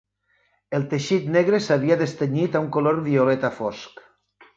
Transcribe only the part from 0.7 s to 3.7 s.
El teixit negre s'havia destenyit a un color violeta